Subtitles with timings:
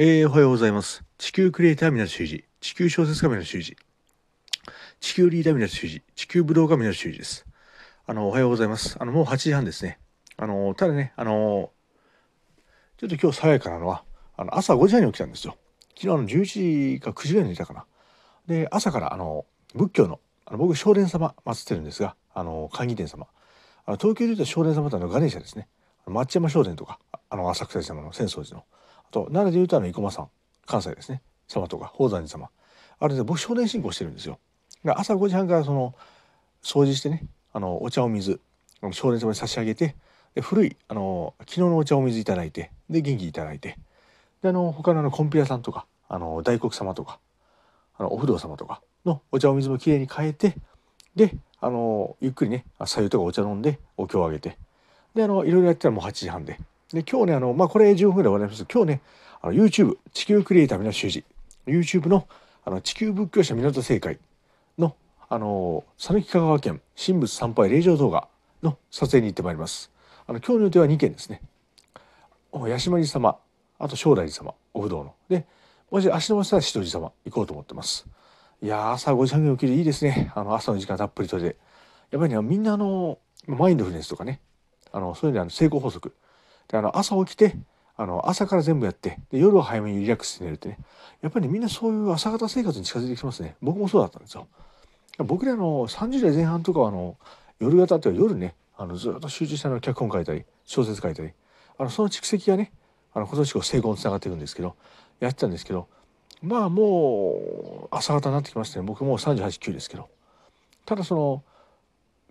[0.00, 1.02] えー、おはようございます。
[1.18, 3.76] 地球クリエイター皆修二、地球小説家皆修二、
[5.00, 7.44] 地球リーダー皆修二、地球武道家皆修二です。
[8.06, 8.96] あの、おはようございます。
[9.00, 9.98] あの、もう8時半ですね。
[10.36, 11.72] あの、ただね、あの、
[12.96, 14.04] ちょっと今日爽やかなのは、
[14.36, 15.56] あの、朝5時半に起きたんですよ。
[15.96, 17.84] 昨日の11時か9時ぐらいに寝たかな。
[18.46, 23.26] で、朝からあの、仏教の、あの僕、少年様祀ってるんですが、あの、寛義天様。
[23.84, 25.66] あの東京で言うと少年様ってあの、ガネーシャですね。
[26.06, 28.64] 松山少年とか、あの、浅草様の浅草寺の。
[29.08, 30.28] あと奈良で言うとあの生駒さん
[30.66, 32.50] 関西ですね様とか宝山寺様
[33.00, 34.38] あれで僕少年信仰してるんですよ。
[34.84, 35.94] 朝5時半からその
[36.62, 38.40] 掃除してねあのお茶お水
[38.92, 39.96] 少年様に差し上げて
[40.34, 43.76] で古いあの昨日のお茶お水いただいてで元気いただいて
[44.42, 47.18] であの他のあのコンピュラさんとかあの大黒様とか
[47.96, 50.54] あのお不動様とかのお茶お水もきれいに変えて
[51.16, 54.56] であのゆっくりね白湯とかお茶飲んでお経をあげて
[55.14, 56.58] であのいろいろやってたらもう8時半で
[56.92, 58.64] で今日ねあのまあこれ15分ぐらい終わります。
[58.64, 59.00] 今日ね
[59.42, 61.24] あの YouTube 地球クリエイター皆習字
[61.66, 62.26] YouTube の
[62.64, 64.18] あの地球仏教者港正解
[64.78, 64.96] の
[65.28, 68.28] あの讃岐香川県神仏参拝霊場動画
[68.62, 69.90] の撮影に行ってまいります。
[70.26, 71.42] あの今日の予定は2件ですね。
[72.52, 73.36] 八島寺様
[73.78, 75.14] あと正大寺様お不動の。
[75.28, 75.46] で
[75.90, 78.06] もし足の下はしとじ様行こうと思ってます。
[78.62, 80.32] いや朝5時半に起きるいいですね。
[80.34, 81.56] あの朝の時間たっぷりとで。
[82.10, 84.40] やっぱりねみんなあのマインドフルネスとかね
[84.90, 86.14] あのそういうのあの成功法則
[86.68, 87.56] であの朝起きて
[87.96, 90.78] あの朝から全部やってで夜は早めにリラックスして寝るってね。
[91.20, 93.56] やっぱり、ね、みんなそういう朝方生活に近づいてきますね。
[93.60, 94.46] 僕もそうだったんですよ。
[95.18, 97.16] 僕らの30代前半とかはあの
[97.58, 101.32] 夜型っていう夜ねあのずっと集中したの脚本書いたり小説書いたり
[101.76, 102.72] あのその蓄積がね
[103.12, 104.76] あの今年こう成功につながっていくんですけど
[105.18, 105.88] やってたんですけど
[106.40, 110.08] まあもう朝方になってきましたね僕もう389ですけど
[110.86, 111.42] ただその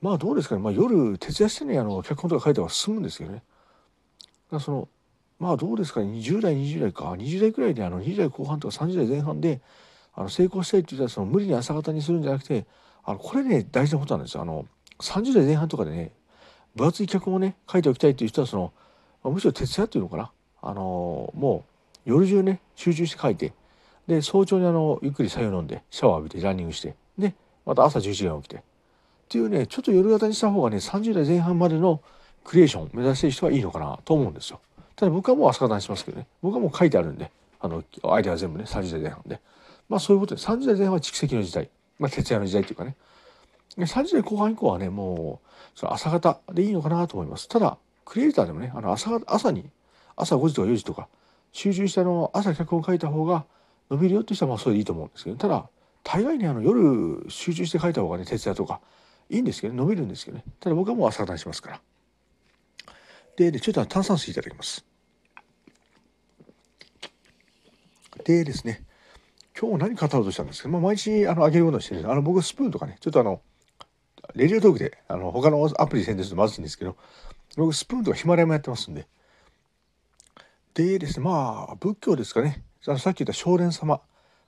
[0.00, 3.42] まあどうですかね、まあ、夜徹夜してねあの脚本とか書いた方が進むんですけどね。
[4.52, 4.88] だその
[5.38, 6.00] まあどうですか？
[6.00, 7.04] ね20代20代か。
[7.12, 9.60] 20代くらいであの20代後半とか30代前半で
[10.14, 12.66] あの成功したいって言ったらその無理に朝方にするんじゃなくて
[13.04, 14.42] あのこれね大事なことなんですよ。
[14.42, 14.66] あの
[15.00, 16.12] 30代前半とかでね
[16.76, 18.72] 分厚い脚本をね書いておきたいっていう人はその、
[19.24, 20.30] まあ、むしろ徹夜っていうのかな。
[20.62, 21.64] あのも
[22.06, 23.52] う夜中ね集中して書いて
[24.06, 27.34] で早朝にあのゆっくり白湯飲んでシャワー浴びてランニングしてで
[27.66, 28.56] また朝11時に起きて。
[28.58, 28.60] っ
[29.32, 32.02] ていうねちょっと夜型にした方がね30代前半までの
[32.44, 34.60] クリエーション目指してる人はいいのかなと思うんですよ。
[34.96, 36.26] ただ僕はもう朝方にしますけどね。
[36.42, 37.30] 僕はもう書いてあるんで
[37.60, 39.40] あのアイデアは全部ね30代前半で。
[39.88, 42.96] まあそういうことで30代前半は蓄積の時代、まあ、徹夜の時代っていうかね。
[43.78, 47.48] 30代後半以降はねもうそ朝方でいいのかなと思います。
[47.48, 49.70] ただクリエイターでもねあの朝朝に
[50.16, 51.08] 朝5時とか4時とか
[51.52, 53.44] 集中したの朝脚本書いた方が
[53.90, 55.68] 伸びるよって人はまあそれでいいと思うんですけどただ
[56.02, 58.80] 大概ねあの夜集中して書いた方がね徹夜とか
[59.32, 60.44] いいんですけど、伸びるんですけどね。
[60.60, 61.80] ただ僕はもう朝方にしますから。
[63.36, 64.84] ででちょっと炭酸水いただきます。
[68.24, 68.84] でですね
[69.58, 73.40] 今日何語ろうとしたんですけど、まあ、毎日あのあげることにしてるあの僕スプーンとかねちょっとあの
[74.34, 76.96] レディオトークであの他のアプリ宣伝するとまずいんですけど
[77.56, 79.06] 僕スプーンとかヒマラヤもやってますんで。
[80.74, 82.62] でですねまあ仏教ですかね。
[82.82, 84.00] さっき言った少年様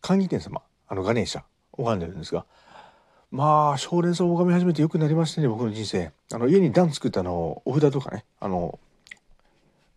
[0.00, 1.42] 寛義天様あのガネーシャ
[1.72, 2.44] 拝んでるんですが。
[3.30, 6.12] まあ少年様を拝み始めてよくなりましたね僕の人生。
[6.32, 8.78] あの家に段作ったのお札とかねあの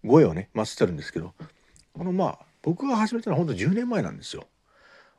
[0.05, 1.33] 声をね祀ってるんですけど
[1.93, 4.47] このまあ僕が始めたのは本当10年前なんですよ。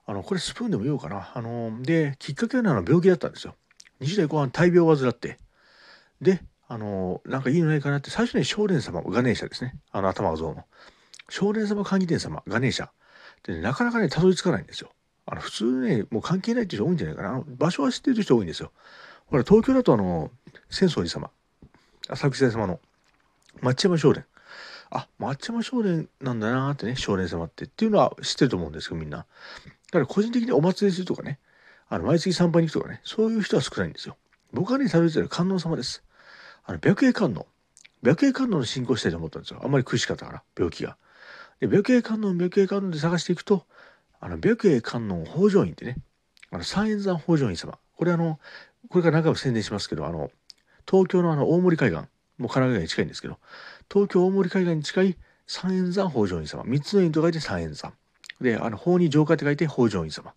[0.07, 1.31] あのこれスプーンでも言おうかな。
[1.35, 3.55] あのできっかけはあの病気だったんですよ。
[4.01, 5.39] 20代後半大病を患って
[6.21, 10.65] であのなんかいいのないかなって最初に少年様ガネーシャですねあの頭が像の
[11.29, 12.89] 少年様寛義天様ガネーシャ
[13.45, 14.91] で、ね、なかなかねたどり着かないんですよ。
[15.27, 18.73] あの普通ねもう関係ないっていう人多いんじゃないかな場所は知ってる人多いんですよ。
[19.35, 20.31] ほら東京だとあの
[20.71, 21.29] 浅草寺様。
[22.09, 22.79] 浅草寺様の。
[23.63, 24.25] 松山少年
[24.91, 27.65] あ松山少年なんだなってね少年様って。
[27.65, 29.19] っていうのは知ってると思うんですけどみんな。
[29.19, 29.25] だ
[29.91, 31.41] から個人的にお祭りするとかね。
[31.89, 33.01] あの毎月参拝に行くとかね。
[33.03, 34.17] そういう人は少ないんですよ。
[34.53, 36.05] 僕はねたどり着いた観音様です。
[36.65, 37.45] あの白衣観音。
[38.05, 39.61] 白衣観音の信仰したいと思ったんですよ。
[39.65, 40.97] あんまり苦しかったから病気が。
[41.59, 43.67] で白衣観音白衣観音で探していくと
[44.21, 45.97] あの白衣観音北条院ってね。
[46.53, 47.77] あの三円山北条院様。
[47.97, 48.39] これあの
[48.89, 50.31] これから何回も宣伝しますけどあの
[50.89, 52.07] 東京のあの大森海岸もう
[52.39, 53.39] 神奈川に近いんですけど
[53.93, 55.17] 東京大森海岸に近い
[55.47, 57.93] 三円山北条院様三つの院と書いて三円山。
[58.41, 60.33] であの法に浄化って書いて北条院様。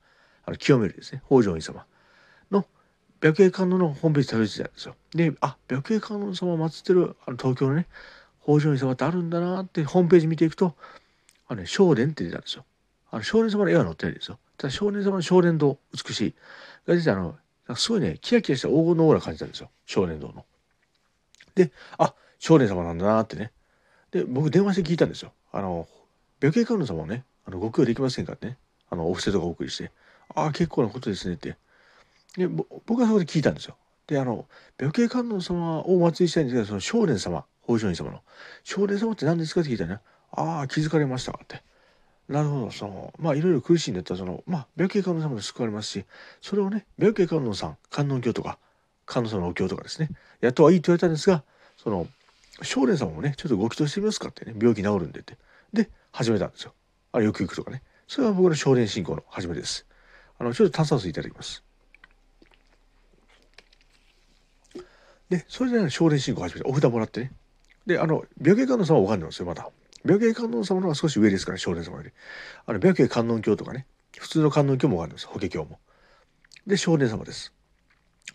[0.45, 1.21] あの清めるですね。
[1.27, 1.85] 北条院様。
[2.51, 2.65] の
[3.21, 4.95] 白衣観音のホームページたどり着いたんですよ。
[5.11, 7.87] であ白衣観音様を祀ってるあの東京のね
[8.43, 10.75] 北条院様ってあるんだなってホームページ見ていくと
[11.47, 12.65] あのね少年って出たんですよ。
[13.11, 14.39] あの少年様の絵は載ってないですよ。
[14.57, 16.35] ただ少年様の少年堂美しい。
[16.85, 17.37] が出てあの
[17.75, 19.69] すごいねキラキラした黄金のオーラ感じたんですよ。
[19.85, 20.45] 少年堂の。
[21.55, 23.51] であ少年様なんだなってね。
[24.11, 25.33] で僕電話して聞いたんですよ。
[25.51, 25.87] あの
[26.39, 28.57] 白衣観音様をねあのご供養できませんからね。
[28.89, 29.91] あのお布施とかお送りして。
[30.35, 31.57] ああ結構なことですねって。
[32.37, 33.75] で僕はそこで聞いたんですよ。
[34.05, 34.45] であの
[34.79, 38.21] 病気観音様をお祭りしたいんですけどその少年様法上人様の。
[38.63, 39.99] 少年様って何ですかって聞いたらね
[40.31, 41.63] ああ気づかれましたって。
[42.27, 42.71] なるほど。
[42.71, 46.05] そのまあいろいろ苦しいんだったらそのまあ病気観音様で救われますし
[46.41, 48.57] それをね病気観音さん観音教とか
[49.05, 50.09] 観音様のお経とかですね
[50.41, 51.43] やった方がいいって言われたんですが
[51.77, 52.07] その
[52.63, 55.37] 少年様もねちょっとご祈祷してみますかってね病気治るんでって
[55.71, 56.73] で始めたんですよ。
[57.11, 57.83] あれよく行くとかね。
[58.07, 59.85] それは僕の少年信仰の始めです。
[60.39, 61.63] あのちょっと炭酸水いただきます。
[65.29, 67.31] でそれで、ね、少年信仰始めてお札もらってね。
[67.85, 69.69] であの病気観音様は分かんないんですよまだ。
[70.07, 72.11] 病気観音様の方が少し上ですから少年様より。
[72.65, 73.85] あの病気観音教とかね
[74.17, 75.79] 普通の観音教も分かるんです法華経も。
[76.65, 77.53] で少年様です。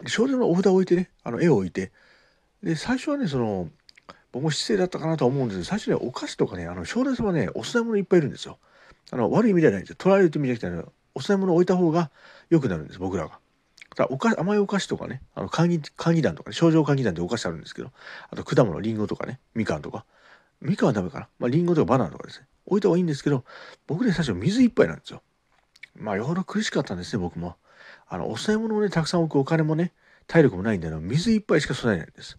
[0.07, 1.93] 少年のお札を置いてねあの絵を置いて。
[2.63, 3.69] で最初はねその
[4.31, 8.59] 僕も失礼だったかなとは思うんですけど最初ねお菓子とかねあの少年様ねお供え物いっぱいいるんですよ。
[9.11, 9.97] あの悪い意味じゃないんですよ。
[9.99, 12.11] 取られるという意味じゃなくてお供え物を置いた方が
[12.49, 13.39] 良くなるんです僕らが。
[13.95, 17.91] だおか甘いお菓子とかねあの簡易簡易団とかね症状簡易団ってお菓子あるんですけど
[18.31, 20.07] あと果物りんごとかねみかんとか。
[20.63, 21.29] みかんはダメかな？
[21.39, 23.45] まありんごとかバナナとかですね置いた方がいいんですけど
[23.87, 25.23] 僕ね最初水いっぱいなんですよ
[25.95, 27.57] まあよほど苦しかったんですね僕も
[28.09, 29.93] あのお供え物をねたくさん置くお金もね
[30.27, 32.39] 体力もないんだよ水いっぱいしか備えないんです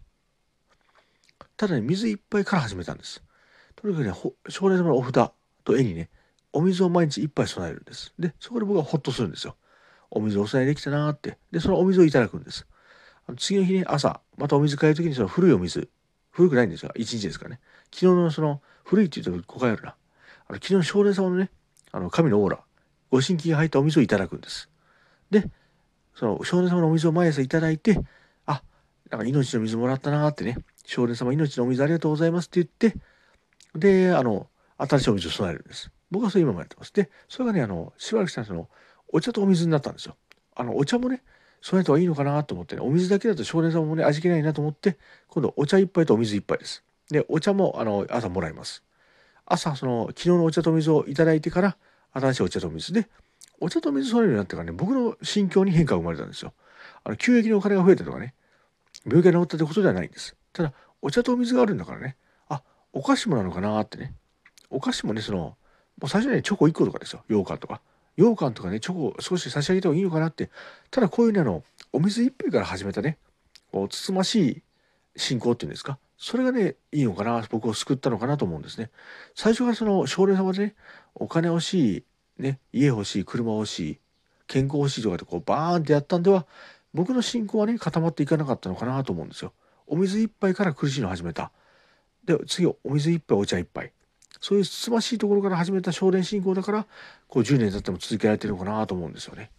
[1.56, 3.24] ただね、水いっぱいから始めたんです。
[3.76, 4.14] とにかくね、
[4.50, 5.32] 少年様のお札
[5.64, 6.10] と絵にね、
[6.52, 8.12] お水を毎日一杯備えるんです。
[8.18, 9.56] で、そこで僕はホッとするんですよ。
[10.10, 11.38] お水お供えできたなーって。
[11.52, 12.66] で、そのお水をいただくんです。
[13.38, 15.90] 次の日ね、朝、またお水買える時にその古いお水、
[16.34, 16.92] 古くないんですよ。
[16.96, 17.60] 一日ですからね。
[17.86, 19.96] 昨日のその、古いって言うと誤解あるな。
[20.48, 21.52] あの昨日の少年様のね、
[21.92, 22.60] あの、神のオーラ、
[23.12, 24.68] ご神器が入ったお水をいただくんです。
[25.30, 25.50] で、
[26.16, 28.00] その少年様のお水を毎朝いただいて、
[28.48, 28.64] あ、
[29.12, 33.00] なんか命の水もらったなーってね、少年様命のお水ありがとうございますって言って、
[33.76, 34.48] で、あの、
[34.78, 35.92] 新しいお水を備えるんです。
[36.10, 36.92] 僕はそれ今もやってます。
[36.94, 38.70] で、それがね、あの、しばらくしたらその、
[39.12, 40.18] お茶とお水になったんですよ。
[40.56, 41.22] あの、お茶もね、
[41.64, 44.98] 備えた方がいいのかなと思ってね、お水だけだと少年様もね、味気ないなと思って、
[45.30, 46.84] 今度お茶一杯とお水一杯です。
[47.10, 48.84] で、お茶も、あの、朝もらいます。
[49.46, 51.78] 朝、その、昨日のお茶とお水をいただいてから、
[52.12, 53.08] 新しいお茶と水で、
[53.62, 56.54] お茶と水備えるようになってからね、僕の心境に変化が生まれたんですよ。
[57.06, 58.34] あの、急激にお金が増えたとかね、
[59.06, 60.36] 病気が治ったってことではないんです。
[60.52, 62.18] ただ、お茶とお水があるんだからね、
[62.50, 62.62] あ、
[62.92, 64.14] お菓子もなのかなってね。
[64.70, 65.58] お菓子もね、その、も
[66.04, 67.24] う最初にね、チョコ1個とかですよ。
[67.30, 67.82] 羊羹とか。
[68.18, 70.50] 羊羹とかね、チョコを少し差し上げた方がいいのかなって。
[70.92, 73.18] ただこういうね、あの、お水1杯から始めたね、
[73.72, 74.62] こう、つつましい
[75.16, 75.98] 信仰っていうんですか。
[76.18, 78.90] それがね、いいのかな、僕を救ったのかなと思うんですね。
[79.36, 80.76] 最初からその、少年様でね、
[81.16, 82.04] お金欲しい、
[82.42, 84.00] ね、家欲しい、車欲しい、
[84.48, 86.46] 健康欲しいとかでこう、バーンってやったんでは、
[86.94, 89.54] 僕の信仰はね固まっていかなかったのかなと思うんですよ。
[89.88, 91.52] お水一杯から苦しいの始めた。
[92.24, 93.92] で次お水一杯お茶一杯
[94.44, 96.86] そういうつつましいところから始めた少年信仰だから
[97.28, 99.50] こう10年経っても続けられてるのかなと思うんですよね。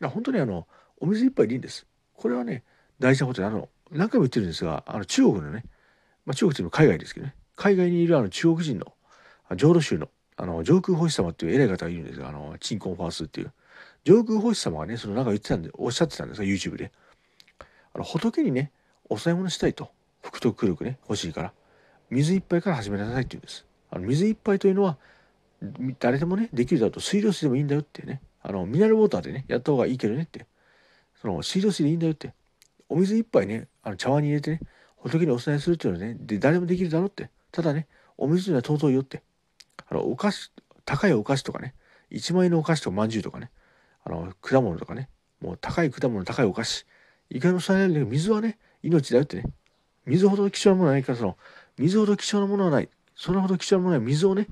[0.00, 0.66] だ本当にあの
[0.98, 1.86] お水一杯でいいんです。
[2.14, 2.64] これはね
[2.98, 5.64] 大事なことであの何回も言ってるんですがあの中国のね、
[6.26, 8.92] まあ、中国というのは海外ですけどね海外にいるあの中国人の
[9.56, 13.52] 浄土宗のあの上空星様っていう偉い方がいるんですがあの鎮魂ファースっていう
[14.04, 16.92] 上空星様がね、そのなんか言ってたんで、おっしゃってたんですが、YouTube で。
[17.94, 18.70] あの、仏にね、
[19.08, 19.90] お供え物したいと。
[20.22, 21.52] 福徳力ね、欲しいから。
[22.10, 23.64] 水一杯から始めなさいって言うんです。
[23.94, 24.98] あの水一杯というのは、
[25.98, 28.20] 誰でもね、できるだろうと水道水でもいいんだよってね。
[28.42, 30.46] あの、ミネラルウォーターでね、やった方がいいけどねって。
[31.20, 32.34] その、水道水でいいんだよって。
[32.88, 34.60] お水一杯ね、あの茶碗に入れてね、
[34.96, 37.30] 仏にお供えするっていうのはね、で、誰もできるだろうって。
[37.52, 37.86] ただね、
[38.18, 39.22] お水には尊いよって。
[39.88, 40.52] あの、お菓子、
[40.84, 41.74] 高いお菓子とかね、
[42.10, 43.50] 1万円のお菓子とかまんじゅうとかね、
[44.04, 45.08] あの果物とかね
[45.40, 46.86] もう高い果物高いお菓子
[47.30, 49.44] いかにもされないんだけど水はね命だよってね
[50.06, 51.36] 水ほど貴重なものはないからその
[51.78, 54.48] 水ほど貴重なものはないそれほど貴重なものは水をね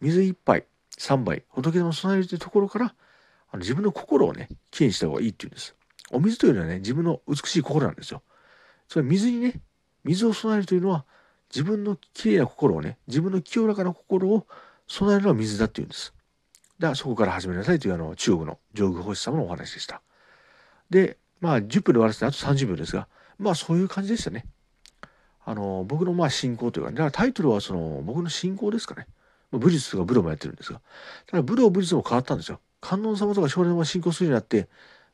[0.00, 0.64] 水一杯
[0.98, 2.94] 三杯仏様備えるというところから
[3.50, 5.74] あの自分の心をねきれいにした方がいいっていうんです
[6.10, 8.22] お水というのはね自分の美しい心なんですよ
[8.88, 9.60] それ水にね
[10.04, 11.04] 水を備えるというのは
[11.50, 14.46] 自分のきれいな心をね自分の清らかな心を
[14.88, 16.16] 備えるのは水だっていうんです
[16.78, 20.02] だからそこから始めなさいというあの中国の上宮星様のお話でした。
[20.90, 23.08] で、まあ10分で終わらせてあと30秒ですが、
[23.38, 24.44] まあそういう感じでしたね。
[25.48, 29.06] あの、僕のまあ信仰というか、だからタイトルはその僕の信仰ですかね。
[29.52, 30.80] 武術とか武道もやってるんですが、
[31.26, 32.60] ただ武道武術も変わったんですよ。
[32.80, 34.68] 観音様とか少年様が信仰するようになって、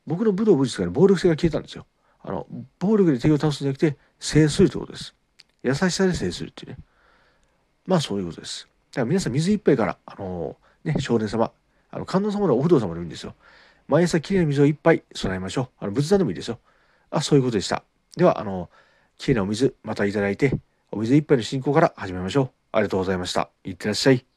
[0.07, 1.85] 僕の武道武術から暴力性が消えたんですよ。
[2.23, 2.47] あの、
[2.79, 5.15] 暴力で敵を倒すんじゃなくて、制するということです。
[5.61, 6.77] 優しさで制するっていうね。
[7.85, 8.67] まあそういうことです。
[8.91, 11.51] だから皆さん水一杯から、あのね、少年様、
[11.91, 13.35] あの観音様のお不動様でもいいんですよ。
[13.87, 15.67] 毎朝きれいな水をいっぱい備えましょう。
[15.79, 16.57] あの仏壇でもいいですよ。
[17.11, 17.83] あ、そういうことでした。
[18.17, 18.69] では、あの、
[19.17, 20.53] きれいなお水、またいただいて、
[20.91, 22.49] お水一杯の進行から始めましょう。
[22.71, 23.49] ありがとうございました。
[23.63, 24.32] いってらっしゃい。